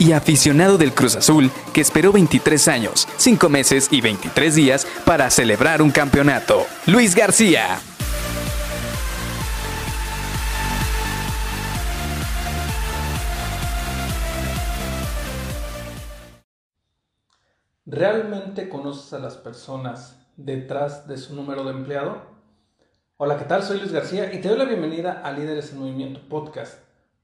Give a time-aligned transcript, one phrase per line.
[0.00, 5.30] y aficionado del Cruz Azul que esperó 23 años, 5 meses y 23 días para
[5.30, 6.66] celebrar un campeonato.
[6.86, 7.78] Luis García.
[17.84, 22.22] ¿Realmente conoces a las personas detrás de su número de empleado?
[23.18, 23.62] Hola, ¿qué tal?
[23.62, 26.78] Soy Luis García y te doy la bienvenida a Líderes en Movimiento Podcast.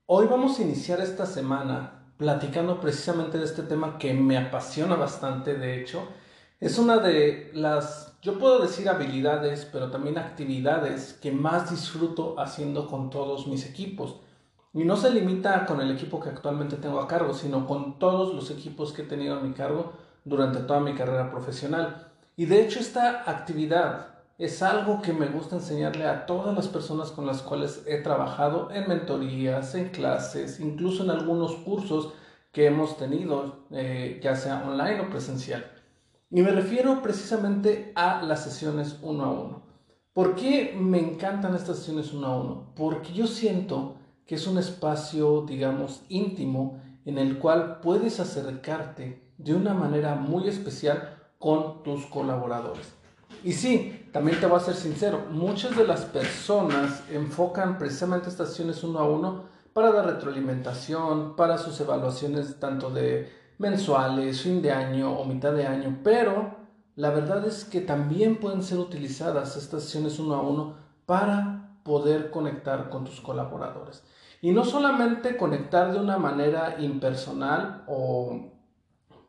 [0.05, 5.55] Hoy vamos a iniciar esta semana platicando precisamente de este tema que me apasiona bastante,
[5.55, 6.09] de hecho.
[6.59, 12.89] Es una de las, yo puedo decir habilidades, pero también actividades que más disfruto haciendo
[12.89, 14.17] con todos mis equipos.
[14.73, 18.35] Y no se limita con el equipo que actualmente tengo a cargo, sino con todos
[18.35, 19.93] los equipos que he tenido a mi cargo
[20.25, 22.09] durante toda mi carrera profesional.
[22.37, 27.11] Y de hecho esta actividad es algo que me gusta enseñarle a todas las personas
[27.11, 32.13] con las cuales he trabajado en mentorías, en clases, incluso en algunos cursos
[32.53, 35.65] que hemos tenido, eh, ya sea online o presencial.
[36.31, 39.63] Y me refiero precisamente a las sesiones uno a uno.
[40.13, 42.73] ¿Por qué me encantan estas sesiones uno a uno?
[42.75, 49.55] Porque yo siento que es un espacio, digamos, íntimo en el cual puedes acercarte de
[49.55, 52.93] una manera muy especial con tus colaboradores.
[53.45, 58.49] Y sí, también te voy a ser sincero, muchas de las personas enfocan precisamente estas
[58.49, 59.43] sesiones uno a uno
[59.75, 65.67] para dar retroalimentación, para sus evaluaciones tanto de mensuales, fin de año o mitad de
[65.67, 66.57] año, pero
[66.95, 72.31] la verdad es que también pueden ser utilizadas estas sesiones uno a uno para poder
[72.31, 74.03] conectar con tus colaboradores.
[74.41, 78.51] Y no solamente conectar de una manera impersonal o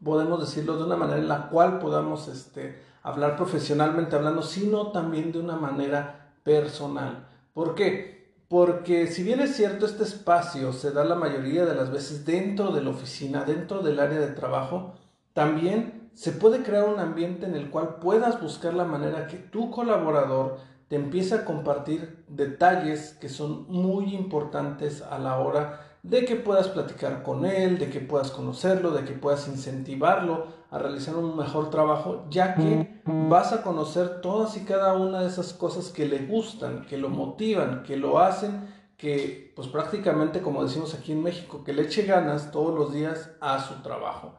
[0.02, 5.32] podemos decirlo de una manera en la cual podamos este, hablar profesionalmente hablando, sino también
[5.32, 7.28] de una manera personal.
[7.54, 8.34] ¿Por qué?
[8.50, 12.72] Porque si bien es cierto, este espacio se da la mayoría de las veces dentro
[12.72, 14.96] de la oficina, dentro del área de trabajo,
[15.34, 19.72] también se puede crear un ambiente en el cual puedas buscar la manera que tu
[19.72, 20.58] colaborador
[20.88, 26.70] te empiece a compartir detalles que son muy importantes a la hora de que puedas
[26.70, 31.70] platicar con él, de que puedas conocerlo, de que puedas incentivarlo a realizar un mejor
[31.70, 36.26] trabajo, ya que vas a conocer todas y cada una de esas cosas que le
[36.26, 38.68] gustan, que lo motivan, que lo hacen,
[38.98, 43.32] que pues prácticamente como decimos aquí en México, que le eche ganas todos los días
[43.40, 44.34] a su trabajo.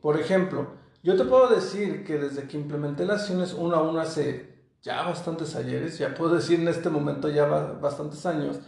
[0.00, 0.66] Por ejemplo,
[1.02, 4.52] yo te puedo decir que desde que implementé las acciones uno a uno hace
[4.82, 8.58] ya bastantes ayeres, ya puedo decir en este momento ya bastantes años,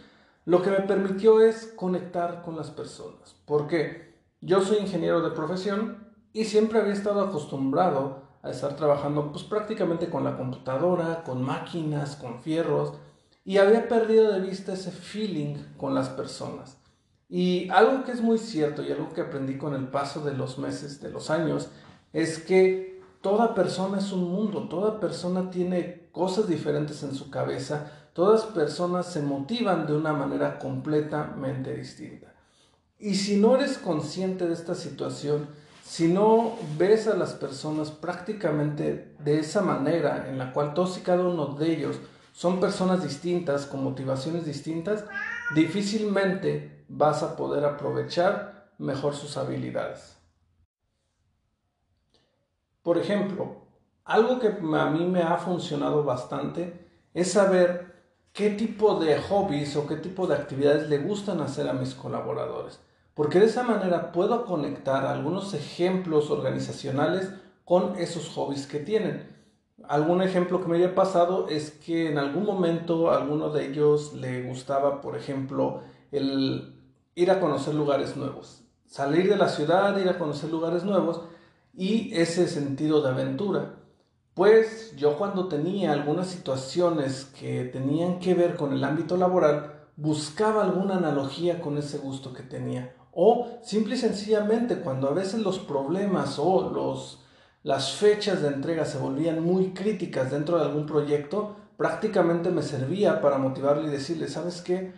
[0.45, 3.35] lo que me permitió es conectar con las personas.
[3.47, 9.45] Porque yo soy ingeniero de profesión y siempre había estado acostumbrado a estar trabajando pues
[9.45, 12.93] prácticamente con la computadora, con máquinas, con fierros
[13.45, 16.77] y había perdido de vista ese feeling con las personas.
[17.29, 20.59] Y algo que es muy cierto y algo que aprendí con el paso de los
[20.59, 21.69] meses, de los años,
[22.13, 27.91] es que toda persona es un mundo, toda persona tiene cosas diferentes en su cabeza,
[28.13, 32.35] todas personas se motivan de una manera completamente distinta.
[32.99, 35.49] Y si no eres consciente de esta situación,
[35.85, 41.03] si no ves a las personas prácticamente de esa manera en la cual todos y
[41.03, 42.01] cada uno de ellos
[42.33, 45.05] son personas distintas, con motivaciones distintas,
[45.55, 50.17] difícilmente vas a poder aprovechar mejor sus habilidades.
[52.83, 53.67] Por ejemplo,
[54.05, 57.95] algo que a mí me ha funcionado bastante es saber
[58.33, 62.81] qué tipo de hobbies o qué tipo de actividades le gustan hacer a mis colaboradores.
[63.15, 67.31] Porque de esa manera puedo conectar algunos ejemplos organizacionales
[67.65, 69.33] con esos hobbies que tienen.
[69.89, 74.15] Algún ejemplo que me haya pasado es que en algún momento a alguno de ellos
[74.15, 76.75] le gustaba, por ejemplo, el
[77.15, 78.63] ir a conocer lugares nuevos.
[78.87, 81.23] Salir de la ciudad, ir a conocer lugares nuevos
[81.73, 83.77] y ese sentido de aventura.
[84.35, 90.65] Pues yo cuando tenía algunas situaciones que tenían que ver con el ámbito laboral, buscaba
[90.65, 92.95] alguna analogía con ese gusto que tenía.
[93.15, 97.21] O simple y sencillamente cuando a veces los problemas o los,
[97.63, 103.21] las fechas de entrega se volvían muy críticas dentro de algún proyecto, prácticamente me servía
[103.21, 104.93] para motivarle y decirle, ¿sabes qué?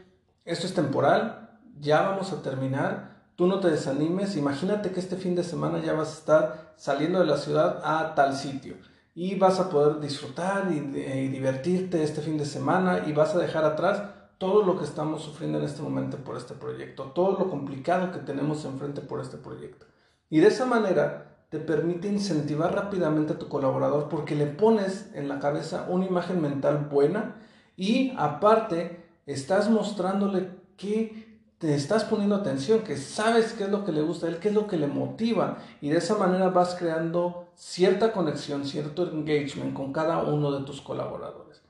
[0.44, 5.34] Esto es temporal, ya vamos a terminar, tú no te desanimes, imagínate que este fin
[5.34, 8.76] de semana ya vas a estar saliendo de la ciudad a tal sitio
[9.14, 13.38] y vas a poder disfrutar y, y divertirte este fin de semana y vas a
[13.38, 14.02] dejar atrás
[14.38, 18.18] todo lo que estamos sufriendo en este momento por este proyecto, todo lo complicado que
[18.18, 19.86] tenemos enfrente por este proyecto.
[20.28, 25.28] Y de esa manera te permite incentivar rápidamente a tu colaborador porque le pones en
[25.28, 27.36] la cabeza una imagen mental buena
[27.76, 31.26] y aparte estás mostrándole que
[31.58, 34.48] te estás poniendo atención, que sabes qué es lo que le gusta a él, qué
[34.48, 39.72] es lo que le motiva y de esa manera vas creando cierta conexión, cierto engagement
[39.72, 41.62] con cada uno de tus colaboradores.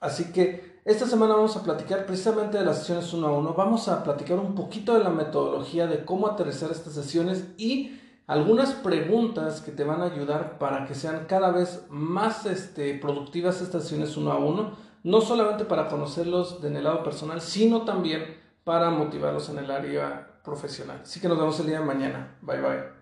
[0.00, 3.88] Así que esta semana vamos a platicar precisamente de las sesiones uno a uno, vamos
[3.88, 9.60] a platicar un poquito de la metodología de cómo aterrizar estas sesiones y algunas preguntas
[9.60, 14.16] que te van a ayudar para que sean cada vez más este, productivas estas sesiones
[14.16, 19.48] uno a uno, no solamente para conocerlos en el lado personal, sino también para motivarlos
[19.48, 21.00] en el área profesional.
[21.02, 22.36] Así que nos vemos el día de mañana.
[22.42, 22.95] Bye bye.